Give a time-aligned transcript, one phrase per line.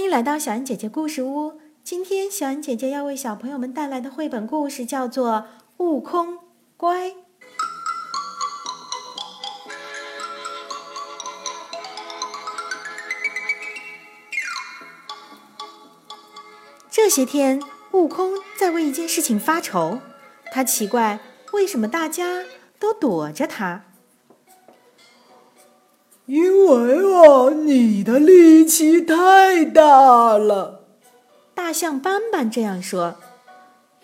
[0.00, 1.60] 欢迎来到小恩姐姐故事屋。
[1.84, 5.30] 今天小恩姐姐要为小朋友们带来的绘本故事叫做
[5.76, 6.38] 《悟空
[6.78, 7.10] 乖》。
[16.90, 17.62] 这些天，
[17.92, 19.98] 悟空在为一件事情发愁。
[20.50, 21.20] 他奇怪，
[21.52, 22.46] 为什么大家
[22.78, 23.84] 都躲着他？
[26.30, 26.94] 因为
[27.26, 30.84] 啊，你的力气太大了。
[31.56, 33.16] 大象斑斑这样说。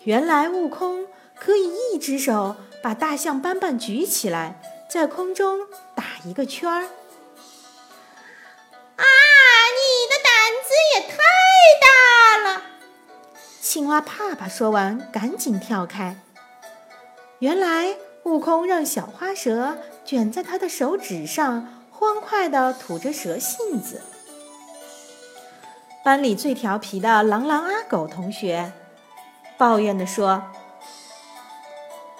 [0.03, 1.05] 原来悟空
[1.39, 5.61] 可以一只手把大象斑斑举起来，在空中
[5.95, 6.83] 打一个圈儿。
[8.97, 9.05] 啊，
[9.77, 11.15] 你的胆子也太
[11.81, 11.87] 大
[12.43, 12.61] 了！
[13.61, 16.17] 青蛙爸爸说完，赶紧跳开。
[17.39, 21.76] 原来悟空让小花蛇卷在他的手指上。
[21.99, 24.01] 欢快地吐着蛇信子。
[26.03, 28.71] 班里最调皮的狼狼阿狗同学
[29.57, 30.43] 抱怨地说：“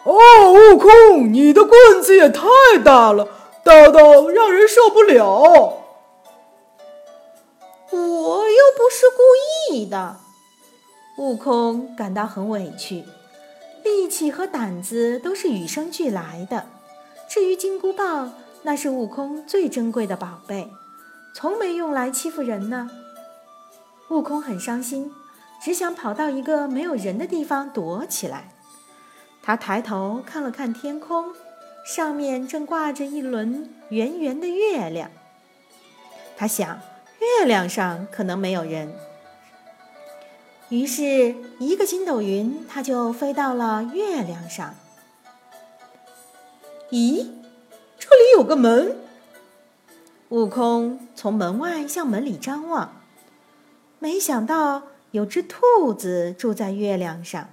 [0.04, 0.16] 哦，
[0.52, 2.42] 悟空，你的棍子也太
[2.84, 3.28] 大了，
[3.64, 5.84] 大到让人受不了。”
[7.92, 10.18] 我又不是故意的。
[11.18, 13.06] 悟空感到很委屈，
[13.84, 16.66] 力气和胆子都是与生俱来的。
[17.30, 20.70] 至于金箍棒，那是悟空最珍贵的宝贝，
[21.34, 22.90] 从没用来欺负人呢。
[24.10, 25.14] 悟空很伤心，
[25.62, 28.50] 只想跑到一个没有人的地方躲起来。
[29.42, 31.34] 他抬头看了看天空，
[31.86, 35.10] 上面正挂着一轮圆圆的月亮。
[36.36, 36.80] 他想，
[37.20, 38.94] 月亮上可能没有人。
[40.70, 44.76] 于是，一个筋斗云，他就飞到了月亮上。
[46.92, 47.37] 咦？
[48.18, 48.98] 这里有个门。
[50.30, 53.00] 悟空从门外向门里张望，
[54.00, 57.48] 没想到有只兔子住在月亮上。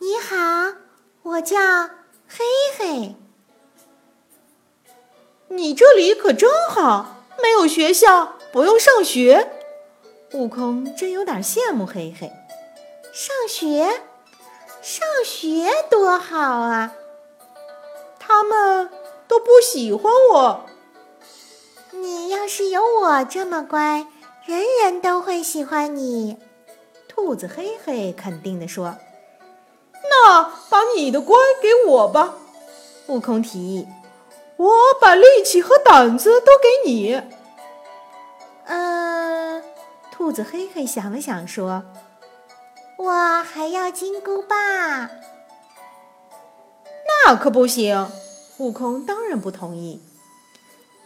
[0.00, 0.74] 你好，
[1.22, 1.56] 我叫
[2.26, 2.44] 黑
[2.76, 3.14] 黑。
[5.46, 9.52] 你这里可真好，没有学校，不用上学。
[10.32, 12.26] 悟空真有点羡慕黑黑。
[13.12, 14.02] 上学，
[14.82, 16.94] 上学多好啊！
[18.30, 18.88] 他们
[19.26, 20.66] 都不喜欢我。
[21.90, 24.06] 你要是有我这么乖，
[24.46, 26.38] 人人都会喜欢你。
[27.08, 28.94] 兔子嘿嘿肯定地说
[30.08, 32.36] ：“那把你的乖给我吧。”
[33.08, 33.88] 悟空提议
[34.56, 34.70] ：“我
[35.00, 37.20] 把力气和胆子都给你。”
[38.66, 39.64] 嗯，
[40.12, 41.82] 兔子嘿嘿想了想说
[42.96, 45.10] ：“我还要金箍棒。”
[47.30, 48.08] 那可不行，
[48.58, 50.02] 悟空当然不同意。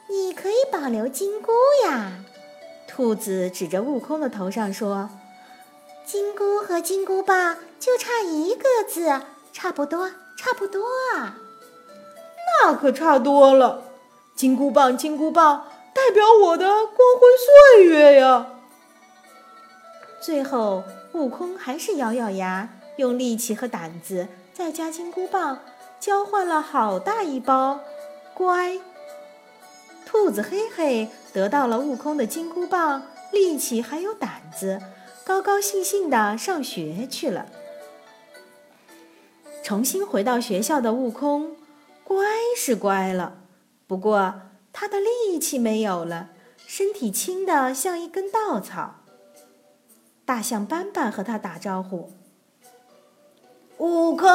[0.09, 1.53] 你可以保留金箍
[1.85, 2.25] 呀，
[2.89, 5.11] 兔子指着悟空的头上说
[6.07, 9.21] ：“金箍和金箍棒就差一个字，
[9.53, 11.37] 差不多，差不多啊。”
[12.65, 13.83] 那可差多了，
[14.35, 17.27] 金箍棒，金箍棒代表我的光辉
[17.77, 18.47] 岁月呀。
[20.23, 25.59] 最后，悟空还是咬咬牙，用力气和胆子再加金箍棒。
[26.01, 27.81] 交换了好大一包，
[28.35, 28.79] 乖。
[30.05, 34.81] 兔子嘿嘿得到了悟空的金箍棒、力气还有胆子，
[35.25, 37.47] 高高兴兴地上学去了。
[39.63, 41.57] 重新回到学校的悟空，
[42.05, 43.39] 乖是乖了，
[43.87, 44.35] 不过
[44.73, 46.29] 他的力气没有了，
[46.67, 48.97] 身体轻得像一根稻草。
[50.27, 52.13] 大象斑斑和他打招呼
[53.79, 54.29] ：“悟空。”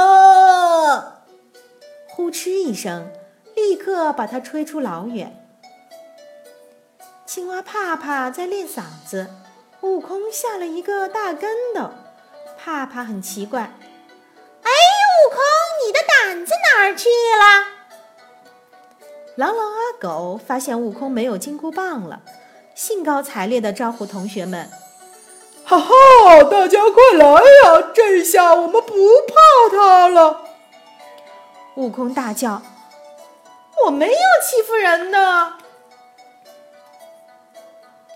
[2.19, 3.09] 呼哧一声，
[3.55, 5.41] 立刻把它吹出老远。
[7.25, 9.29] 青蛙怕怕在练嗓子，
[9.79, 11.91] 悟空下了一个大跟斗。
[12.57, 13.61] 怕怕很奇怪
[14.63, 15.39] ：“哎，悟空，
[15.87, 17.79] 你的胆子哪儿去了？”
[19.37, 22.21] 狼狼阿狗发现悟空没有金箍棒了，
[22.75, 24.69] 兴高采烈地招呼同学们
[25.63, 27.91] ：“哈哈，大家快来呀！
[27.93, 28.91] 这下我们不
[29.25, 30.41] 怕他了。”
[31.75, 32.61] 悟空大叫
[33.85, 34.13] ：“我没有
[34.43, 35.57] 欺负人呢！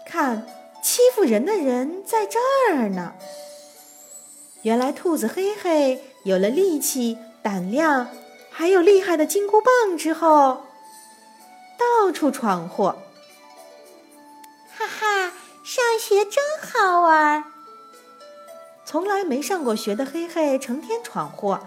[0.05, 0.45] 看，
[0.81, 2.39] 欺负人的人在这
[2.69, 3.13] 儿呢！”
[4.63, 8.07] 原来兔子嘿嘿有了力气、胆量，
[8.49, 10.65] 还有厉害的金箍棒之后，
[11.77, 12.97] 到处闯祸。
[14.77, 15.33] 哈哈，
[15.63, 17.45] 上学真好玩！
[18.85, 21.61] 从来没上过学的嘿嘿成天闯祸。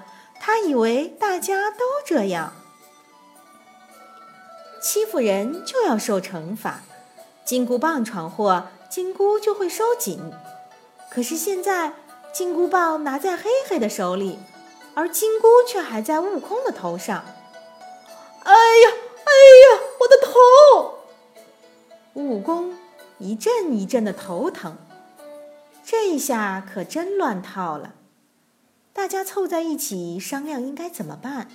[0.47, 2.53] 他以为大家都这样，
[4.81, 6.83] 欺负人就要受惩罚。
[7.45, 10.33] 金箍棒闯祸金箍就会收紧。
[11.11, 11.95] 可是现在，
[12.33, 14.39] 金箍棒拿在黑黑的手里，
[14.95, 17.25] 而金箍却还在悟空的头上。
[18.45, 18.91] 哎呀，
[19.25, 19.33] 哎
[19.65, 21.01] 呀，我的头！
[22.15, 22.73] 悟空
[23.19, 24.77] 一阵一阵的头疼，
[25.85, 27.95] 这下可真乱套了。
[28.97, 31.49] 大家凑在一起商量应该怎么办。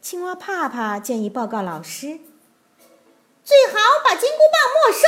[0.00, 2.18] 青蛙怕怕建议报告老师
[3.44, 5.06] ：“最好把金箍棒没收。”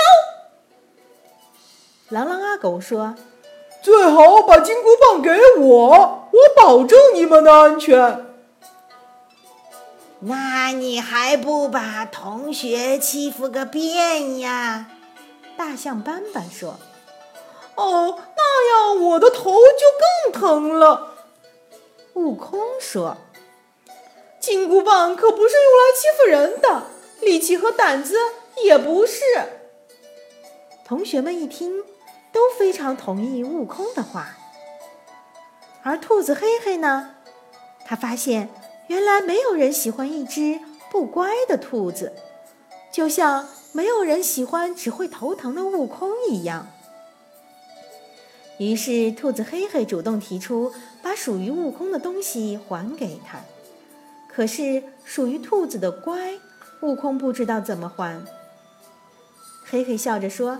[2.14, 3.14] 狼狼阿狗说
[3.82, 8.26] ：“最好把金箍棒给我，我保证你们的安全。”
[10.20, 14.90] 那你还不把同学欺负个遍呀？
[15.56, 16.78] 大象斑斑说
[17.74, 21.08] ：“哦，那样我的头就更疼了。”
[22.14, 23.16] 悟空说
[24.40, 26.86] ：“金箍棒可不是用来欺负人的，
[27.20, 28.16] 力气和胆子
[28.64, 29.22] 也不是。”
[30.84, 31.82] 同学们一听，
[32.32, 34.36] 都非常同意悟空的话。
[35.82, 37.14] 而兔子黑黑呢，
[37.84, 38.48] 他发现。
[38.88, 40.60] 原来没有人喜欢一只
[40.90, 42.12] 不乖的兔子，
[42.90, 46.66] 就像没有人喜欢只会头疼的悟空一样。
[48.58, 50.72] 于是，兔子黑黑主动提出
[51.02, 53.40] 把属于悟空的东西还给他。
[54.28, 56.38] 可是，属于兔子的乖，
[56.80, 58.24] 悟空不知道怎么还。
[59.64, 60.58] 黑黑笑着说：“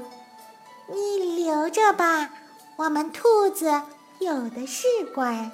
[0.90, 2.34] 你留着吧，
[2.76, 3.82] 我们兔子
[4.18, 5.50] 有的是乖。”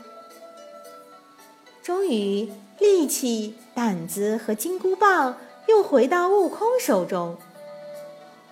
[1.83, 5.37] 终于，力气、胆子和金箍棒
[5.67, 7.37] 又回到悟空手中。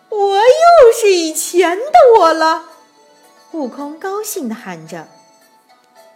[0.08, 2.64] 我又是以前的我了！
[3.52, 5.08] 悟空高兴地喊着。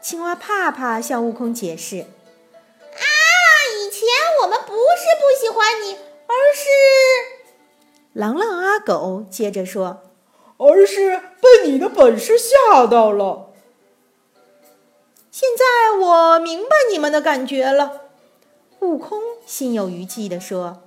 [0.00, 3.04] 青蛙怕怕向悟空解释：“啊，
[3.78, 4.08] 以前
[4.42, 6.68] 我们不是不喜欢你，而是……”
[8.12, 10.00] 狼狼阿狗接着说
[10.58, 13.50] ：“而是被你的本事吓到了。”
[15.30, 18.02] 现在我明白你们的感觉了，
[18.80, 20.82] 悟空心有余悸地说：“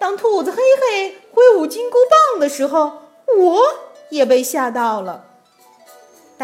[0.00, 1.98] 当兔子黑黑挥舞金箍
[2.32, 3.02] 棒的时候，
[3.36, 3.60] 我
[4.08, 5.32] 也被吓到了。”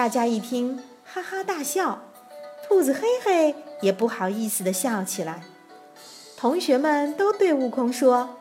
[0.00, 2.00] 大家一听，哈哈大笑，
[2.66, 5.42] 兔子黑黑也不好意思地笑起来。
[6.38, 8.38] 同学们都对悟空说：“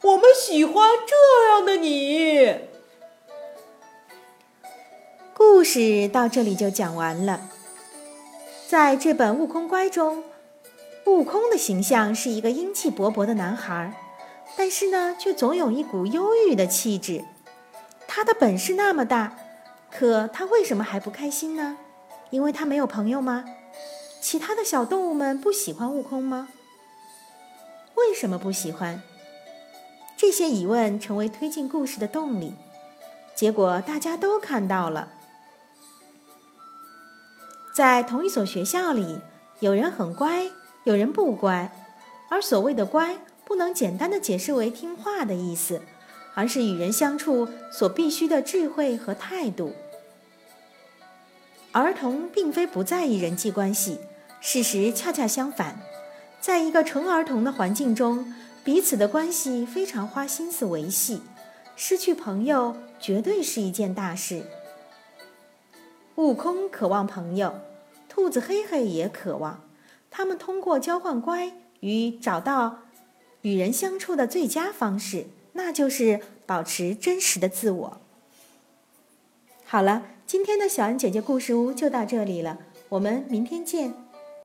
[0.00, 2.58] 我们喜欢这样的你。”
[5.36, 7.50] 故事到这里就讲完了。
[8.66, 10.24] 在这本《悟空乖》中，
[11.04, 13.92] 悟空的形象是一个英气勃勃的男孩，
[14.56, 17.22] 但是呢，却总有一股忧郁的气质。
[18.08, 19.36] 他的本事那么大，
[19.96, 21.78] 可他为什么还不开心呢？
[22.30, 23.44] 因为他没有朋友吗？
[24.20, 26.48] 其他的小动物们不喜欢悟空吗？
[27.94, 29.02] 为什么不喜欢？
[30.16, 32.54] 这些疑问成为推进故事的动力。
[33.36, 35.08] 结果大家都看到了。
[37.72, 39.20] 在同一所学校里，
[39.60, 40.50] 有人很乖，
[40.84, 41.70] 有人不乖。
[42.30, 45.82] 而所谓的乖，不能简单的解释为听话的意思，
[46.34, 49.72] 而是与人相处所必须的智慧和态度。
[51.74, 53.98] 儿童并非不在意人际关系，
[54.40, 55.80] 事实恰恰相反，
[56.40, 58.32] 在一个纯儿童的环境中，
[58.62, 61.20] 彼此的关系非常花心思维系，
[61.74, 64.44] 失去朋友绝对是一件大事。
[66.14, 67.58] 悟空渴望朋友，
[68.08, 69.64] 兔子黑黑也渴望。
[70.12, 72.84] 他们通过交换乖与找到
[73.42, 78.00] 与人相处的最佳方式，那就是保持真实的自我。
[79.64, 84.03] 好了，今天的小恩姐姐故事屋就到这里了，我们明天见。